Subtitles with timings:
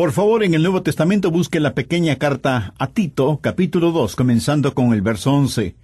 [0.00, 4.72] Por favor, en el Nuevo Testamento busque la pequeña carta a Tito, capítulo 2, comenzando
[4.72, 5.74] con el verso 11.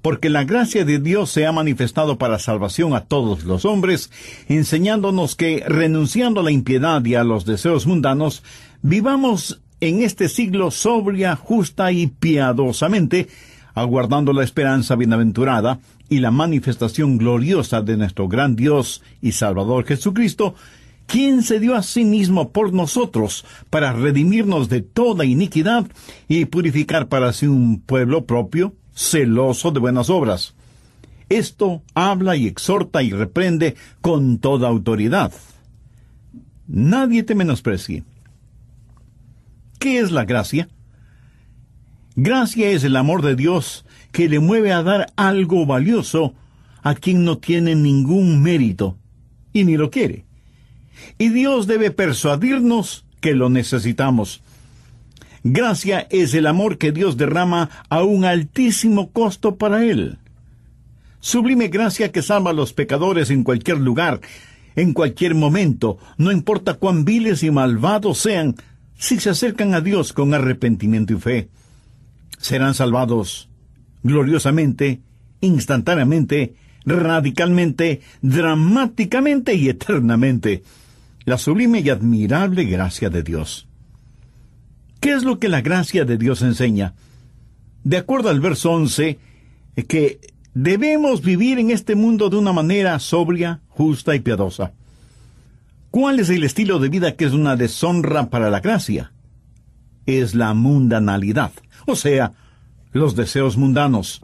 [0.00, 4.12] Porque la gracia de Dios se ha manifestado para salvación a todos los hombres,
[4.48, 8.44] enseñándonos que, renunciando a la impiedad y a los deseos mundanos,
[8.80, 13.26] vivamos en este siglo sobria, justa y piadosamente,
[13.74, 20.54] aguardando la esperanza bienaventurada y la manifestación gloriosa de nuestro gran Dios y Salvador Jesucristo,
[21.06, 25.86] quien se dio a sí mismo por nosotros para redimirnos de toda iniquidad
[26.28, 30.54] y purificar para sí un pueblo propio, celoso de buenas obras.
[31.28, 35.32] Esto habla y exhorta y reprende con toda autoridad.
[36.66, 38.04] Nadie te menosprecie.
[39.78, 40.68] ¿Qué es la gracia?
[42.14, 46.34] Gracia es el amor de Dios que le mueve a dar algo valioso
[46.82, 48.98] a quien no tiene ningún mérito
[49.52, 50.24] y ni lo quiere.
[51.18, 54.42] Y Dios debe persuadirnos que lo necesitamos.
[55.44, 60.18] Gracia es el amor que Dios derrama a un altísimo costo para Él.
[61.20, 64.20] Sublime gracia que salva a los pecadores en cualquier lugar,
[64.74, 68.56] en cualquier momento, no importa cuán viles y malvados sean,
[68.96, 71.48] si se acercan a Dios con arrepentimiento y fe
[72.42, 73.48] serán salvados
[74.02, 75.00] gloriosamente,
[75.40, 80.62] instantáneamente, radicalmente, dramáticamente y eternamente.
[81.24, 83.68] La sublime y admirable gracia de Dios.
[85.00, 86.94] ¿Qué es lo que la gracia de Dios enseña?
[87.84, 89.18] De acuerdo al verso 11,
[89.88, 90.20] que
[90.54, 94.72] debemos vivir en este mundo de una manera sobria, justa y piadosa.
[95.90, 99.12] ¿Cuál es el estilo de vida que es una deshonra para la gracia?
[100.06, 101.52] Es la mundanalidad
[101.86, 102.32] o sea,
[102.92, 104.22] los deseos mundanos.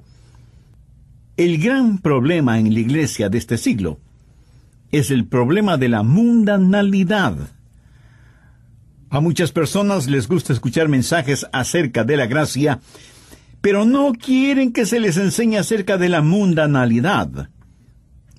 [1.37, 4.01] El gran problema en la iglesia de este siglo
[4.93, 7.37] es el problema de la mundanalidad.
[9.11, 12.81] A muchas personas les gusta escuchar mensajes acerca de la gracia,
[13.61, 17.51] pero no quieren que se les enseñe acerca de la mundanalidad.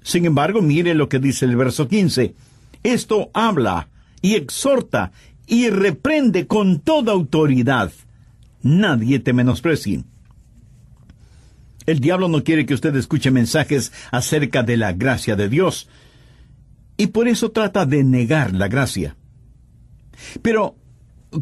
[0.03, 2.35] Sin embargo, mire lo que dice el verso 15.
[2.84, 3.90] Esto habla
[4.22, 5.12] y exhorta
[5.47, 7.91] y reprende con toda autoridad
[8.62, 10.03] nadie te menosprecie.
[11.85, 15.90] El diablo no quiere que usted escuche mensajes acerca de la gracia de Dios,
[17.00, 19.16] y por eso trata de negar la gracia.
[20.42, 20.76] Pero,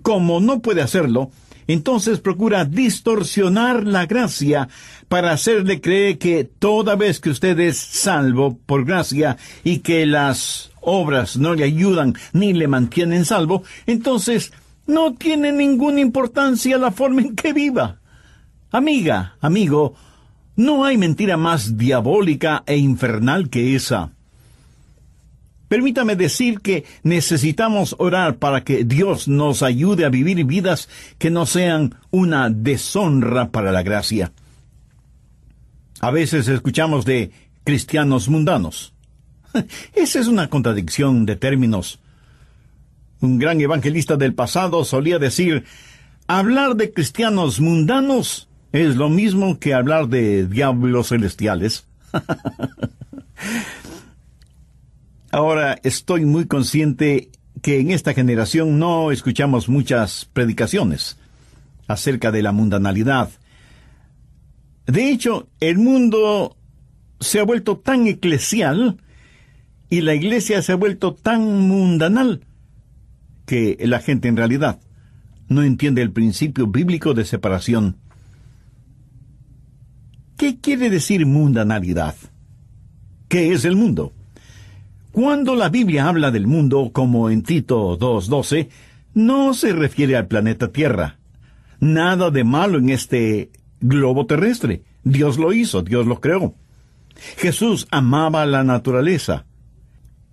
[0.04, 1.32] como no puede hacerlo,
[1.66, 4.70] entonces procura distorsionar la gracia
[5.10, 10.70] para hacerle creer que toda vez que usted es salvo por gracia y que las
[10.80, 14.54] obras no le ayudan ni le mantienen salvo, entonces
[14.86, 18.00] no tiene ninguna importancia la forma en que viva.
[18.70, 19.96] Amiga, amigo,
[20.56, 24.12] no hay mentira más diabólica e infernal que esa.
[25.68, 31.46] Permítame decir que necesitamos orar para que Dios nos ayude a vivir vidas que no
[31.46, 34.32] sean una deshonra para la gracia.
[36.00, 37.32] A veces escuchamos de
[37.66, 38.94] cristianos mundanos.
[39.94, 42.00] Esa es una contradicción de términos.
[43.20, 45.66] Un gran evangelista del pasado solía decir,
[46.28, 51.88] hablar de cristianos mundanos es lo mismo que hablar de diablos celestiales.
[55.32, 57.30] Ahora estoy muy consciente
[57.62, 61.18] que en esta generación no escuchamos muchas predicaciones
[61.88, 63.30] acerca de la mundanalidad.
[64.86, 66.56] De hecho, el mundo
[67.20, 69.02] se ha vuelto tan eclesial
[69.90, 72.42] y la iglesia se ha vuelto tan mundanal
[73.46, 74.80] que la gente en realidad
[75.50, 77.98] no entiende el principio bíblico de separación.
[80.38, 82.16] ¿Qué quiere decir mundanalidad?
[83.28, 84.14] ¿Qué es el mundo?
[85.18, 88.70] Cuando la Biblia habla del mundo, como en Tito 2.12,
[89.16, 91.18] no se refiere al planeta Tierra.
[91.80, 93.50] Nada de malo en este
[93.82, 94.84] globo terrestre.
[95.04, 96.54] Dios lo hizo, Dios lo creó.
[97.38, 99.48] Jesús amaba la naturaleza.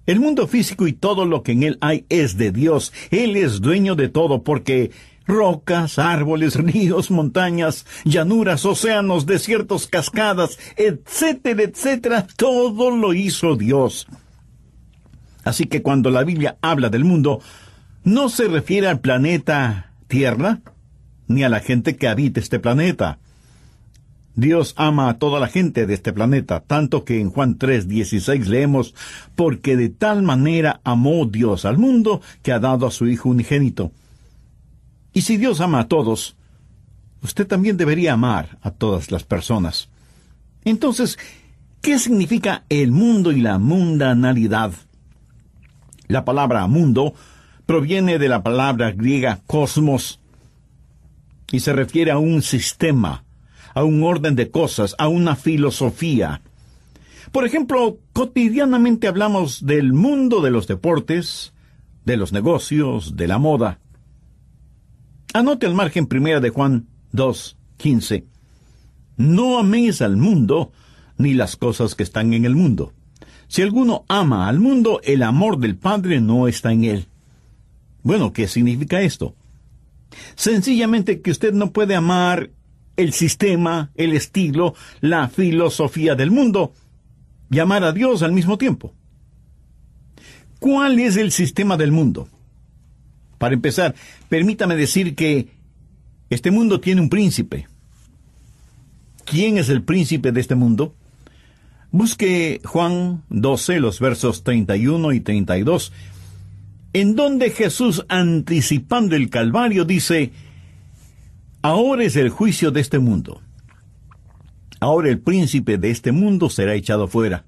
[0.05, 2.93] El mundo físico y todo lo que en él hay es de Dios.
[3.11, 4.91] Él es dueño de todo porque
[5.27, 14.07] rocas, árboles, ríos, montañas, llanuras, océanos, desiertos, cascadas, etcétera, etcétera, todo lo hizo Dios.
[15.45, 17.41] Así que cuando la Biblia habla del mundo,
[18.03, 20.61] no se refiere al planeta Tierra,
[21.27, 23.19] ni a la gente que habita este planeta.
[24.37, 28.95] Dios ama a toda la gente de este planeta, tanto que en Juan 3:16 leemos,
[29.37, 33.93] porque de tal manera amó Dios al mundo que ha dado a su Hijo unigénito.
[35.13, 36.37] Y si Dios ama a todos,
[37.23, 39.89] usted también debería amar a todas las personas.
[40.65, 41.19] Entonces,
[41.81, 44.73] ¿qué significa el mundo y la mundanalidad?
[46.09, 47.15] La palabra mundo
[47.67, 50.21] proviene de la palabra griega cosmos
[51.51, 53.25] y se refiere a un sistema,
[53.75, 56.43] a un orden de cosas, a una filosofía.
[57.33, 61.53] Por ejemplo, cotidianamente hablamos del mundo de los deportes,
[62.05, 63.81] de los negocios, de la moda.
[65.33, 68.25] Anote al margen primera de Juan 2, 15.
[69.17, 70.73] No améis al mundo,
[71.19, 72.93] ni las cosas que están en el mundo.
[73.49, 77.07] Si alguno ama al mundo, el amor del Padre no está en él.
[78.03, 79.35] Bueno, ¿qué significa esto?
[80.35, 82.51] Sencillamente que usted no puede amar
[82.97, 86.73] el sistema, el estilo, la filosofía del mundo
[87.51, 88.93] y amar a Dios al mismo tiempo.
[90.59, 92.29] ¿Cuál es el sistema del mundo?
[93.39, 93.95] Para empezar,
[94.29, 95.49] permítame decir que
[96.31, 97.69] este mundo tiene un príncipe.
[99.25, 100.95] ¿Quién es el príncipe de este mundo?
[101.95, 105.93] Busque Juan 12, los versos 31 y 32,
[106.93, 110.33] en donde Jesús, anticipando el Calvario, dice,
[111.63, 113.43] Ahora es el juicio de este mundo.
[114.81, 117.45] Ahora el príncipe de este mundo será echado fuera.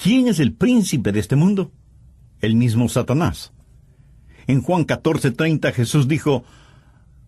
[0.00, 1.72] ¿Quién es el príncipe de este mundo?
[2.40, 3.52] El mismo Satanás.
[4.46, 6.44] En Juan 14:30 Jesús dijo,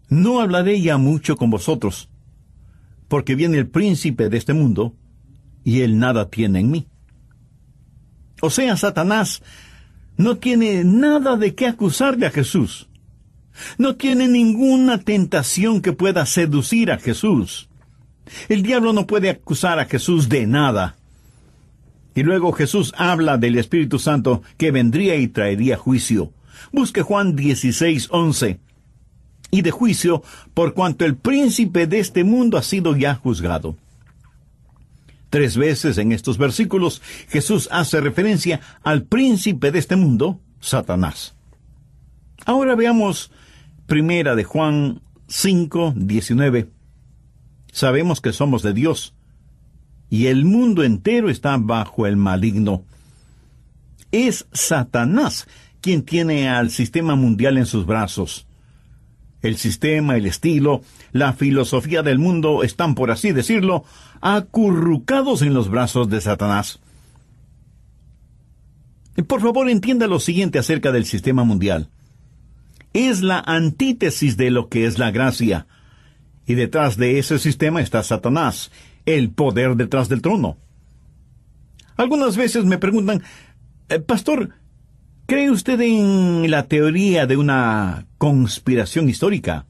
[0.09, 2.09] No hablaré ya mucho con vosotros,
[3.09, 4.95] porque viene el príncipe de este mundo,
[5.69, 6.87] y él nada tiene en mí.
[8.41, 9.43] O sea, Satanás
[10.17, 12.89] no tiene nada de qué acusarle a Jesús.
[13.77, 17.69] No tiene ninguna tentación que pueda seducir a Jesús.
[18.49, 20.97] El diablo no puede acusar a Jesús de nada.
[22.15, 26.33] Y luego Jesús habla del Espíritu Santo que vendría y traería juicio.
[26.73, 28.59] Busque Juan 16, 11.
[29.51, 30.23] Y de juicio,
[30.55, 33.77] por cuanto el príncipe de este mundo ha sido ya juzgado.
[35.31, 41.35] Tres veces en estos versículos Jesús hace referencia al príncipe de este mundo, Satanás.
[42.47, 43.31] Ahora veamos
[43.87, 46.71] primera de Juan 5, 19.
[47.73, 49.15] Sabemos que somos de Dios
[50.11, 52.85] y el mundo entero está bajo el maligno.
[54.11, 55.47] Es Satanás
[55.81, 58.47] quien tiene al sistema mundial en sus brazos.
[59.43, 60.83] El sistema, el estilo,
[61.13, 63.85] la filosofía del mundo están, por así decirlo,
[64.21, 66.81] acurrucados en los brazos de Satanás.
[69.27, 71.89] Por favor, entienda lo siguiente acerca del sistema mundial.
[72.93, 75.67] Es la antítesis de lo que es la gracia.
[76.47, 78.71] Y detrás de ese sistema está Satanás,
[79.07, 80.57] el poder detrás del trono.
[81.97, 83.23] Algunas veces me preguntan,
[83.89, 84.51] eh, Pastor,
[85.27, 89.67] ¿cree usted en la teoría de una conspiración histórica?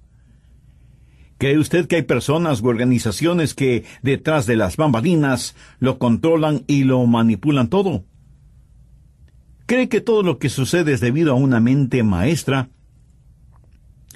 [1.39, 6.83] ¿Cree usted que hay personas u organizaciones que detrás de las bambalinas lo controlan y
[6.83, 8.05] lo manipulan todo?
[9.67, 12.71] ¿Cree que todo lo que sucede es debido a una mente maestra?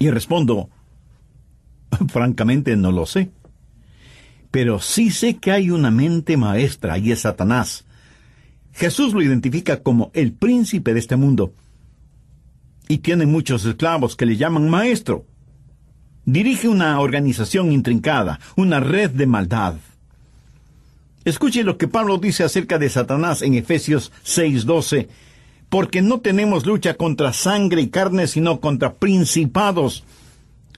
[0.00, 0.68] Y respondo,
[2.08, 3.30] francamente no lo sé.
[4.50, 7.84] Pero sí sé que hay una mente maestra y es Satanás.
[8.72, 11.54] Jesús lo identifica como el príncipe de este mundo.
[12.88, 15.26] Y tiene muchos esclavos que le llaman maestro
[16.24, 19.74] dirige una organización intrincada, una red de maldad.
[21.24, 25.08] Escuche lo que Pablo dice acerca de Satanás en Efesios 6:12,
[25.68, 30.04] porque no tenemos lucha contra sangre y carne, sino contra principados.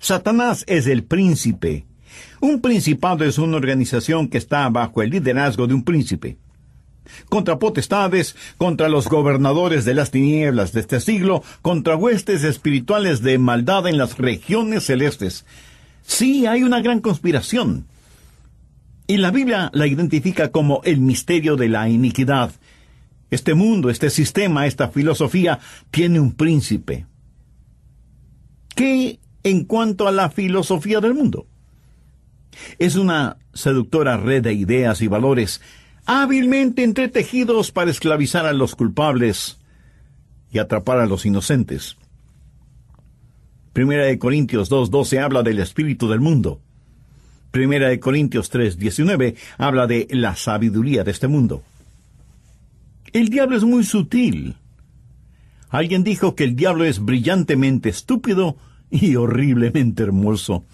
[0.00, 1.86] Satanás es el príncipe.
[2.40, 6.36] Un principado es una organización que está bajo el liderazgo de un príncipe
[7.28, 13.38] contra potestades, contra los gobernadores de las tinieblas de este siglo, contra huestes espirituales de
[13.38, 15.44] maldad en las regiones celestes.
[16.02, 17.87] Sí, hay una gran conspiración.
[19.06, 22.52] Y la Biblia la identifica como el misterio de la iniquidad.
[23.30, 25.58] Este mundo, este sistema, esta filosofía
[25.90, 27.06] tiene un príncipe.
[28.75, 31.46] ¿Qué en cuanto a la filosofía del mundo?
[32.78, 35.61] Es una seductora red de ideas y valores
[36.06, 39.58] hábilmente entretejidos para esclavizar a los culpables
[40.50, 41.96] y atrapar a los inocentes.
[43.73, 46.61] Primera de Corintios 2.12 habla del espíritu del mundo.
[47.50, 51.62] Primera de Corintios 3.19 habla de la sabiduría de este mundo.
[53.12, 54.56] El diablo es muy sutil.
[55.70, 58.56] Alguien dijo que el diablo es brillantemente estúpido
[58.90, 60.64] y horriblemente hermoso.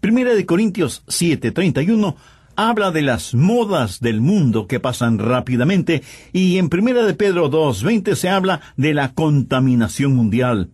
[0.00, 2.16] Primera de Corintios 7.31
[2.56, 8.14] habla de las modas del mundo que pasan rápidamente y en Primera de Pedro 2.20
[8.14, 10.70] se habla de la contaminación mundial.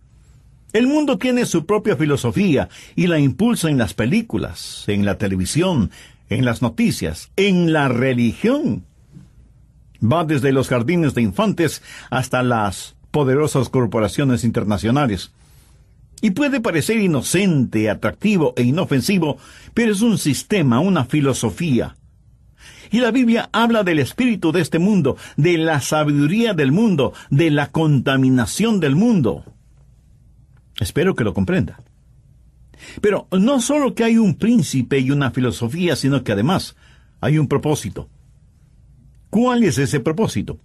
[0.72, 5.90] El mundo tiene su propia filosofía y la impulsa en las películas, en la televisión,
[6.28, 8.84] en las noticias, en la religión.
[10.02, 15.32] Va desde los jardines de infantes hasta las poderosas corporaciones internacionales.
[16.20, 19.38] Y puede parecer inocente, atractivo e inofensivo,
[19.74, 21.96] pero es un sistema, una filosofía.
[22.90, 27.50] Y la Biblia habla del espíritu de este mundo, de la sabiduría del mundo, de
[27.50, 29.44] la contaminación del mundo.
[30.80, 31.80] Espero que lo comprenda.
[33.00, 36.76] Pero no solo que hay un príncipe y una filosofía, sino que además
[37.20, 38.08] hay un propósito.
[39.30, 40.58] ¿Cuál es ese propósito?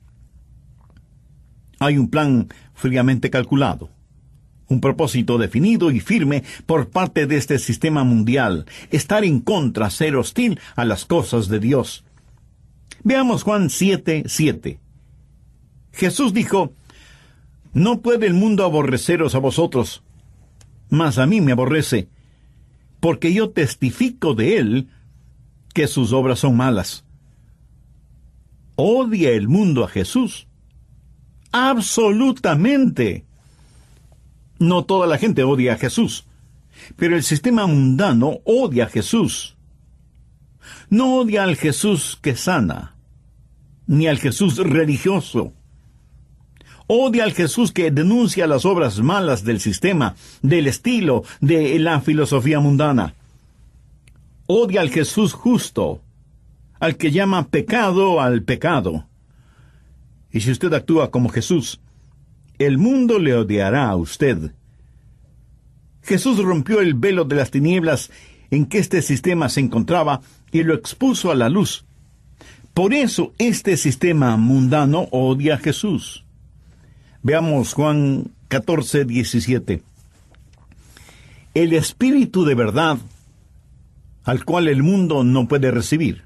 [1.80, 3.90] Hay un plan fríamente calculado,
[4.74, 10.16] un propósito definido y firme por parte de este sistema mundial, estar en contra, ser
[10.16, 12.04] hostil a las cosas de Dios.
[13.04, 14.80] Veamos Juan 7, 7.
[15.94, 16.74] Jesús dijo,
[17.74, 20.04] No puede el mundo aborreceros a vosotros,
[20.90, 22.10] mas a mí me aborrece,
[23.00, 24.88] porque yo testifico de él
[25.74, 27.06] que sus obras son malas.
[28.76, 30.48] ¿Odia el mundo a Jesús?
[31.52, 33.26] Absolutamente.
[34.60, 36.26] No toda la gente odia a Jesús,
[36.96, 39.56] pero el sistema mundano odia a Jesús.
[40.90, 42.96] No odia al Jesús que sana,
[43.88, 45.54] ni al Jesús religioso.
[46.88, 52.60] Odia al Jesús que denuncia las obras malas del sistema, del estilo, de la filosofía
[52.60, 53.16] mundana.
[54.48, 56.02] Odia al Jesús justo,
[56.80, 59.06] al que llama pecado al pecado.
[60.32, 61.80] Y si usted actúa como Jesús,
[62.60, 64.54] el mundo le odiará a usted.
[66.02, 68.12] Jesús rompió el velo de las tinieblas
[68.52, 71.86] en que este sistema se encontraba y lo expuso a la luz.
[72.74, 76.26] Por eso este sistema mundano odia a Jesús.
[77.22, 79.82] Veamos Juan 14, 17.
[81.54, 82.98] El Espíritu de verdad,
[84.24, 86.24] al cual el mundo no puede recibir,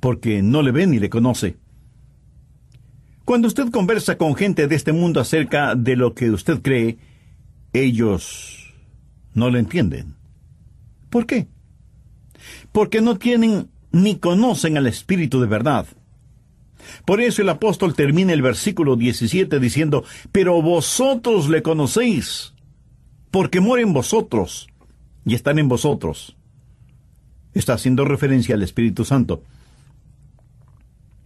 [0.00, 1.56] porque no le ve ni le conoce.
[3.26, 6.96] Cuando usted conversa con gente de este mundo acerca de lo que usted cree,
[7.72, 8.72] ellos
[9.34, 10.14] no le entienden.
[11.10, 11.48] ¿Por qué?
[12.70, 15.88] Porque no tienen ni conocen al Espíritu de verdad.
[17.04, 22.54] Por eso el apóstol termina el versículo 17 diciendo, Pero vosotros le conocéis,
[23.32, 24.68] porque mora en vosotros
[25.24, 26.36] y están en vosotros.
[27.54, 29.42] Está haciendo referencia al Espíritu Santo.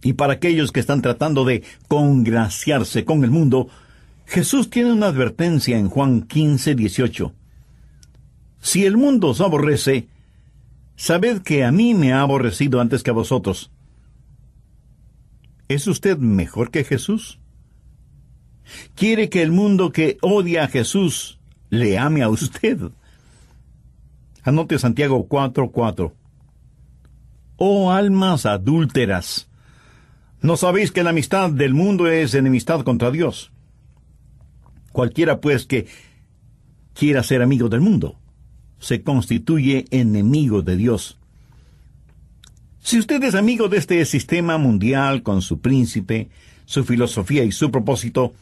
[0.03, 3.69] Y para aquellos que están tratando de congraciarse con el mundo,
[4.25, 7.33] Jesús tiene una advertencia en Juan 15, 18.
[8.61, 10.07] Si el mundo os aborrece,
[10.95, 13.71] sabed que a mí me ha aborrecido antes que a vosotros.
[15.67, 17.39] ¿Es usted mejor que Jesús?
[18.95, 21.39] ¿Quiere que el mundo que odia a Jesús
[21.69, 22.91] le ame a usted?
[24.43, 26.13] Anote Santiago 4:4.
[27.57, 29.50] Oh almas adúlteras,
[30.41, 33.51] ¿No sabéis que la amistad del mundo es enemistad contra Dios?
[34.91, 35.87] Cualquiera, pues, que
[36.93, 38.17] quiera ser amigo del mundo,
[38.79, 41.19] se constituye enemigo de Dios.
[42.79, 46.29] Si usted es amigo de este sistema mundial con su príncipe,
[46.65, 48.33] su filosofía y su propósito,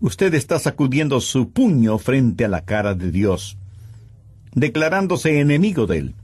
[0.00, 3.56] usted está sacudiendo su puño frente a la cara de Dios,
[4.54, 6.14] declarándose enemigo de él.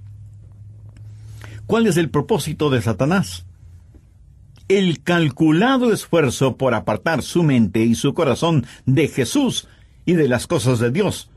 [1.66, 3.44] ¿Cuál es el propósito de Satanás?
[4.68, 9.66] El calculado esfuerzo por apartar su mente y su corazón de Jesús
[10.04, 11.30] y de las cosas de Dios,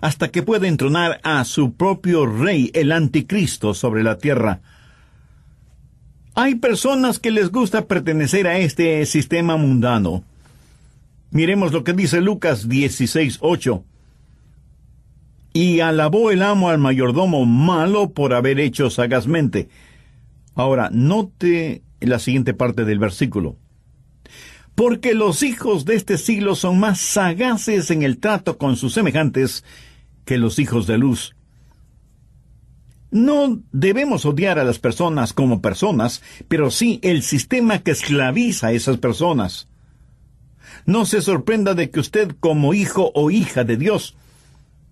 [0.00, 4.60] hasta que pueda entronar a su propio rey, el anticristo, sobre la tierra.
[6.34, 10.22] Hay personas que les gusta pertenecer a este sistema mundano.
[11.30, 13.82] Miremos lo que dice Lucas 16:8.
[15.52, 19.68] Y alabó el amo al mayordomo malo por haber hecho sagazmente.
[20.54, 23.56] Ahora, note la siguiente parte del versículo.
[24.74, 29.64] Porque los hijos de este siglo son más sagaces en el trato con sus semejantes
[30.24, 31.34] que los hijos de luz.
[33.10, 38.72] No debemos odiar a las personas como personas, pero sí el sistema que esclaviza a
[38.72, 39.68] esas personas.
[40.84, 44.16] No se sorprenda de que usted como hijo o hija de Dios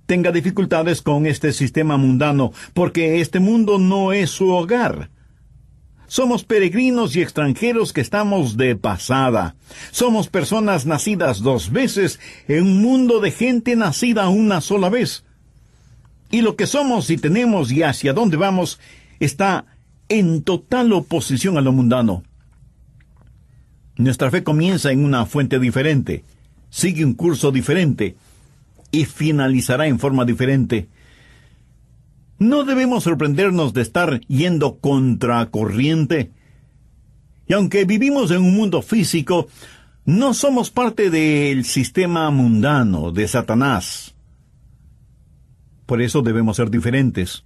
[0.06, 5.10] tenga dificultades con este sistema mundano, porque este mundo no es su hogar.
[6.06, 9.56] Somos peregrinos y extranjeros que estamos de pasada.
[9.90, 15.24] Somos personas nacidas dos veces en un mundo de gente nacida una sola vez.
[16.30, 18.80] Y lo que somos y tenemos y hacia dónde vamos
[19.20, 19.66] está
[20.08, 22.22] en total oposición a lo mundano.
[23.96, 26.24] Nuestra fe comienza en una fuente diferente,
[26.68, 28.16] sigue un curso diferente
[28.90, 30.88] y finalizará en forma diferente.
[32.38, 36.32] No debemos sorprendernos de estar yendo contra corriente.
[37.46, 39.48] Y aunque vivimos en un mundo físico,
[40.06, 44.14] No somos parte del sistema mundano de Satanás.
[45.86, 47.44] Por eso debemos ser diferentes.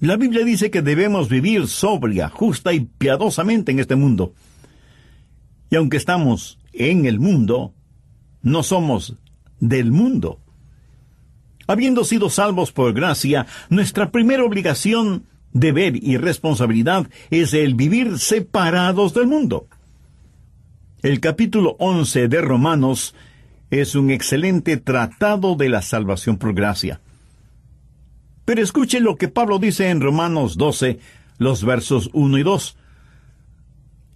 [0.00, 4.34] La Biblia dice que debemos vivir sobria, justa y piadosamente en este mundo.
[5.70, 7.72] Y aunque estamos en el mundo,
[8.42, 9.14] no somos
[9.60, 10.40] del mundo.
[11.66, 19.14] Habiendo sido salvos por gracia, nuestra primera obligación, deber y responsabilidad es el vivir separados
[19.14, 19.66] del mundo.
[21.02, 23.14] El capítulo 11 de Romanos
[23.70, 27.00] es un excelente tratado de la salvación por gracia.
[28.44, 30.98] Pero escuche lo que Pablo dice en Romanos 12,
[31.38, 32.76] los versos 1 y 2.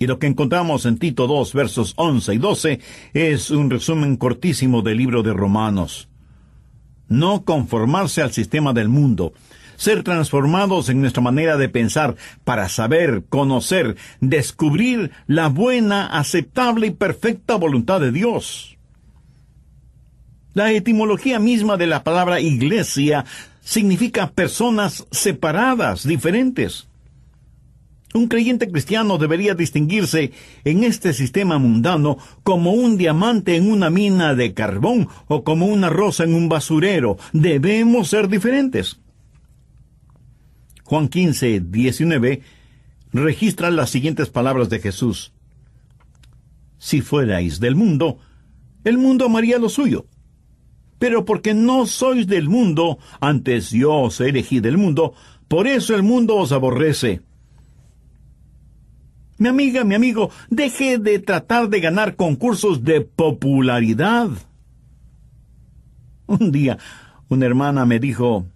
[0.00, 2.80] Y lo que encontramos en Tito 2, versos 11 y 12,
[3.12, 6.08] es un resumen cortísimo del libro de Romanos.
[7.08, 9.34] No conformarse al sistema del mundo,
[9.76, 16.92] ser transformados en nuestra manera de pensar para saber, conocer, descubrir la buena, aceptable y
[16.92, 18.78] perfecta voluntad de Dios.
[20.54, 23.26] La etimología misma de la palabra iglesia
[23.60, 26.89] significa personas separadas, diferentes.
[28.12, 30.32] Un creyente cristiano debería distinguirse
[30.64, 35.90] en este sistema mundano como un diamante en una mina de carbón o como una
[35.90, 37.18] rosa en un basurero.
[37.32, 38.98] Debemos ser diferentes.
[40.82, 42.42] Juan 15, 19,
[43.12, 45.32] registra las siguientes palabras de Jesús.
[46.78, 48.18] Si fuerais del mundo,
[48.82, 50.06] el mundo amaría lo suyo.
[50.98, 55.14] Pero porque no sois del mundo, antes yo os elegí del mundo,
[55.46, 57.22] por eso el mundo os aborrece.
[59.40, 64.28] Mi amiga, mi amigo, deje de tratar de ganar concursos de popularidad.
[66.26, 66.78] Un día,
[67.28, 68.46] una hermana me dijo,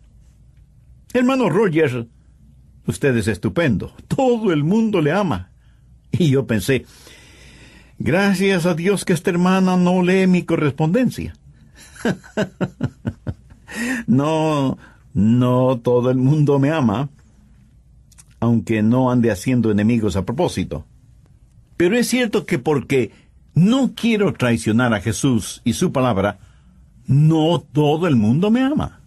[1.12, 2.06] Hermano Roger,
[2.86, 3.92] Usted es estupendo.
[4.08, 5.50] Todo el mundo le ama.
[6.12, 6.86] Y yo pensé,
[7.98, 11.34] gracias a Dios que esta hermana no lee mi correspondencia.
[14.06, 14.78] no,
[15.12, 17.08] no todo el mundo me ama,
[18.44, 20.84] aunque no ande haciendo enemigos a propósito.
[21.76, 23.10] Pero es cierto que porque
[23.54, 26.38] no quiero traicionar a Jesús y su palabra,
[27.06, 29.00] no todo el mundo me ama.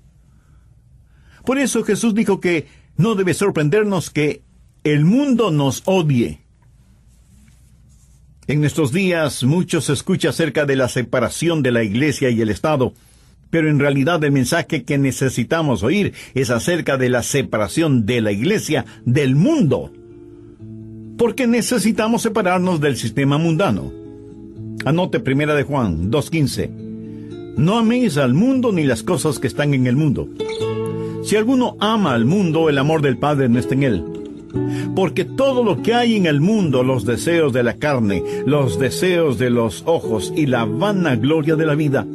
[1.45, 4.41] Por eso Jesús dijo que no debe sorprendernos que
[4.83, 6.41] el mundo nos odie.
[8.47, 12.49] En nuestros días mucho se escucha acerca de la separación de la Iglesia y el
[12.49, 12.93] Estado,
[13.49, 18.31] pero en realidad el mensaje que necesitamos oír es acerca de la separación de la
[18.31, 19.91] Iglesia del mundo.
[21.17, 23.91] Porque necesitamos separarnos del sistema mundano.
[24.85, 26.69] Anote primera de Juan 2.15.
[27.57, 30.29] No améis al mundo ni las cosas que están en el mundo.
[31.23, 34.03] Si alguno ama al mundo, el amor del Padre no está en él.
[34.95, 39.37] Porque todo lo que hay en el mundo, los deseos de la carne, los deseos
[39.37, 42.05] de los ojos y la vanagloria de la vida,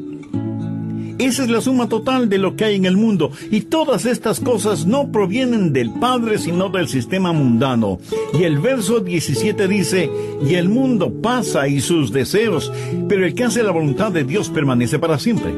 [1.18, 3.30] esa es la suma total de lo que hay en el mundo.
[3.50, 7.98] Y todas estas cosas no provienen del Padre, sino del sistema mundano.
[8.38, 10.10] Y el verso 17 dice,
[10.46, 12.72] y el mundo pasa y sus deseos,
[13.08, 15.52] pero el que hace la voluntad de Dios permanece para siempre.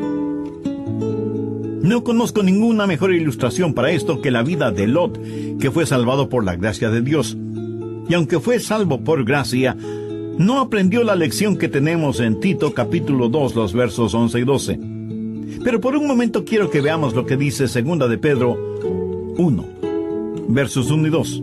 [1.82, 5.20] No conozco ninguna mejor ilustración para esto que la vida de Lot,
[5.58, 7.36] que fue salvado por la gracia de Dios.
[8.08, 9.76] Y aunque fue salvo por gracia,
[10.38, 14.93] no aprendió la lección que tenemos en Tito capítulo 2, los versos 11 y 12.
[15.64, 18.56] Pero por un momento quiero que veamos lo que dice segunda de Pedro
[19.38, 19.64] 1,
[20.48, 21.42] versos 1 y 2.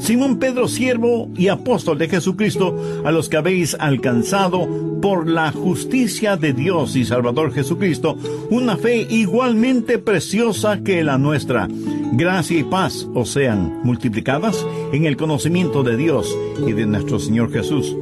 [0.00, 4.68] Simón Pedro, siervo y apóstol de Jesucristo, a los que habéis alcanzado
[5.00, 8.16] por la justicia de Dios y Salvador Jesucristo,
[8.50, 11.68] una fe igualmente preciosa que la nuestra.
[12.12, 17.52] Gracia y paz os sean multiplicadas en el conocimiento de Dios y de nuestro Señor
[17.52, 17.96] Jesús.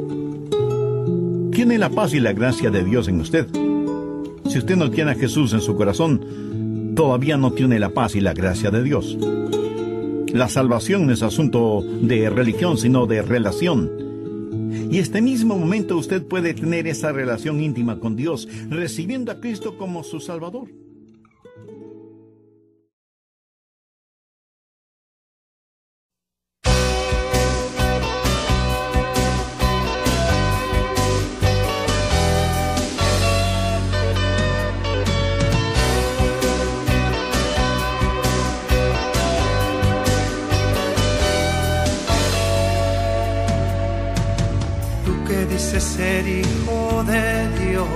[1.53, 3.66] ¿Tiene la paz y la gracia de Dios en usted?
[4.49, 8.21] Si usted no tiene a Jesús en su corazón, todavía no tiene la paz y
[8.21, 9.19] la gracia de Dios.
[10.33, 13.91] La salvación no es asunto de religión, sino de relación.
[14.91, 19.77] Y este mismo momento usted puede tener esa relación íntima con Dios, recibiendo a Cristo
[19.77, 20.69] como su Salvador.
[46.07, 47.87] Hijo de Dios,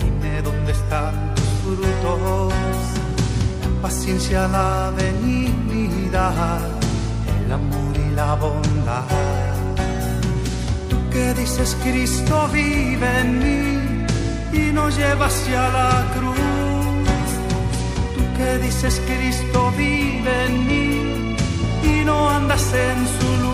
[0.00, 2.52] dime dónde están tus frutos,
[3.62, 6.60] la paciencia, la benignidad,
[7.44, 9.04] el amor y la bondad.
[10.88, 14.06] Tú que dices Cristo vive en mí
[14.52, 16.36] y nos lleva hacia la cruz.
[18.14, 21.36] Tú que dices Cristo vive en mí
[21.82, 23.45] y no andas en su luz.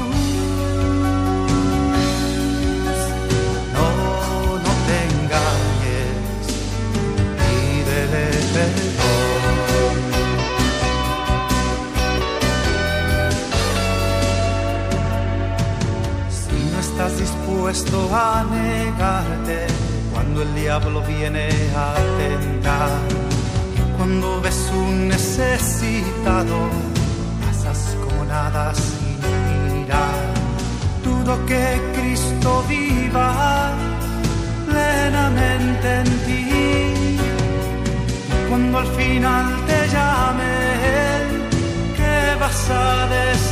[17.72, 19.66] Dispuesto a negarte
[20.12, 22.90] cuando el diablo viene a tentar,
[23.96, 26.68] cuando ves un necesitado,
[27.40, 29.18] pasas como nada sin
[29.72, 30.22] mirar.
[31.02, 33.72] Dudo que Cristo viva
[34.66, 37.16] plenamente en ti.
[38.50, 40.52] Cuando al final te llame
[41.96, 43.51] ¿qué vas a decir?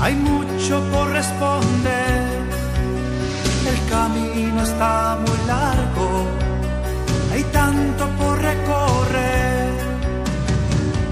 [0.00, 2.38] Hay mucho por responder.
[3.66, 6.26] El camino está muy largo,
[7.32, 9.72] hay tanto por recorrer.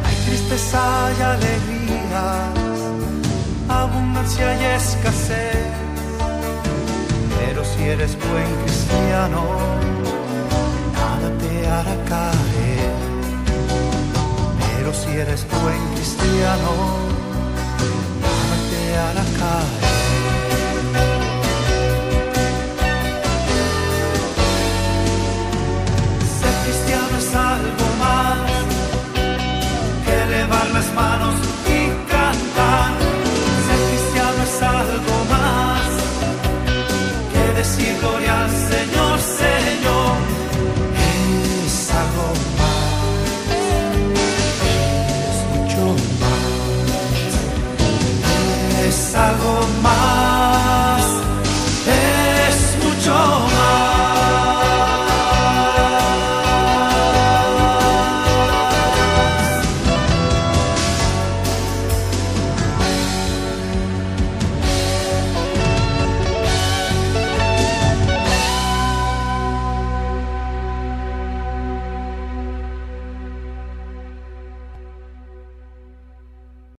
[0.05, 2.81] Hay tristeza y alegrías,
[3.68, 5.66] abundancia y escasez.
[7.38, 9.42] Pero si eres buen cristiano,
[10.94, 12.92] nada te hará caer.
[14.77, 17.16] Pero si eres buen cristiano,
[18.96, 19.95] a la calle